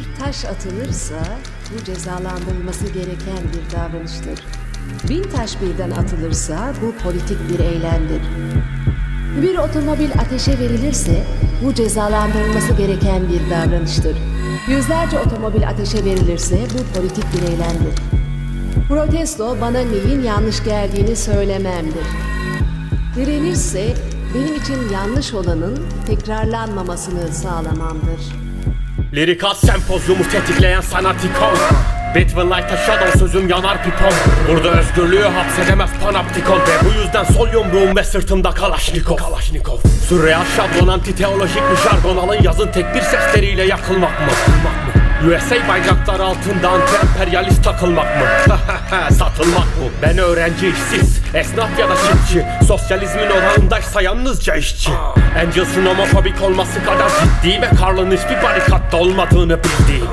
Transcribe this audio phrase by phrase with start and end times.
[0.00, 1.18] Bir taş atılırsa
[1.74, 4.44] bu cezalandırılması gereken bir davranıştır.
[5.08, 8.22] Bin taş birden atılırsa bu politik bir eylemdir.
[9.42, 11.24] Bir otomobil ateşe verilirse
[11.64, 14.16] bu cezalandırılması gereken bir davranıştır.
[14.68, 17.94] Yüzlerce otomobil ateşe verilirse bu politik bir eylemdir.
[18.88, 22.06] Protesto bana neyin yanlış geldiğini söylememdir.
[23.16, 23.94] Direnirse
[24.34, 28.49] benim için yanlış olanın tekrarlanmamasını sağlamamdır.
[29.14, 31.58] Lirikat sempozyumu tetikleyen sanat ikon
[32.14, 34.12] Between light a shadow sözüm yanar pipon
[34.48, 36.58] Burada özgürlüğü hapsedemez panoptikon.
[36.58, 39.78] Ve bu yüzden sol yumruğum ve sırtımda kalaşnikov Kalaşnikov
[40.08, 42.16] Sürreal şablon antiteolojik bir jargon.
[42.16, 44.26] Alın yazın tek bir sesleriyle yakılmak mı?
[44.26, 45.09] Yakılmak mı?
[45.28, 48.24] USA bayrakları altında anti-emperyalist takılmak mı?
[49.10, 49.84] Satılmak mı?
[50.02, 54.90] Ben öğrenci işsiz, esnaf ya da çiftçi Sosyalizmin odağındaysa yalnızca işçi
[55.46, 60.04] Angels'ın homofobik olması kadar ciddi Ve Karl'ın hiçbir barikatta olmadığını bildiği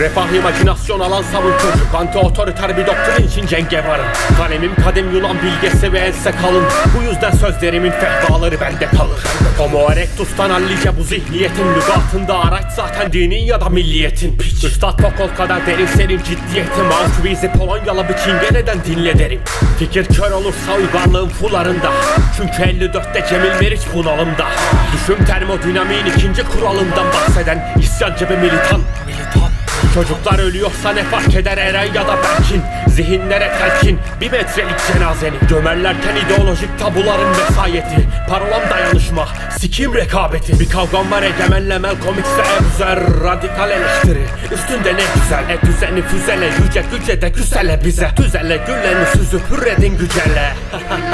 [0.00, 1.94] Refah imajinasyon alan savun çocuk.
[1.94, 4.04] Anti otoriter bir doktrin için cenge varım
[4.38, 6.64] Kalemim kadim Yunan bilgesi ve ense kalın.
[6.98, 9.20] Bu yüzden sözlerimin fehvaları bende kalır.
[9.58, 14.38] Homo erectus'tan hallice bu zihniyetin Lügatında araç zaten dinin ya da milliyetin.
[14.38, 14.64] Piç.
[14.64, 16.84] Üstad Pokol kadar derin senin ciddiyetin.
[16.90, 19.40] Auschwitz'i Polonyalı bir çingeneden dinle derim
[19.78, 21.92] Fikir kör olursa uygarlığın fularında.
[22.36, 24.46] Çünkü 54'te Cemil Meriç bunalımda.
[24.92, 28.80] Düşün termodinamiğin ikinci kuralından bahseden isyancı bir militan.
[29.06, 29.49] Militan
[29.94, 32.62] Çocuklar ölüyorsa ne fark eder Eren ya da Berkin.
[32.88, 35.36] Zihinlere telkin bir metrelik cenazeni.
[35.48, 38.08] Gömerlerken ideolojik tabuların vesayeti.
[38.28, 40.60] Parolam dayanışma, sikim rekabeti.
[40.60, 44.22] Bir kavgam var egemenle X'e Ebuzer Radikal eleştiri,
[44.54, 48.08] üstünde ne güzel E düzeni füzele, yüce güce de güzele bize.
[48.16, 50.54] Tüzele gülleni süzüp hürredin gücele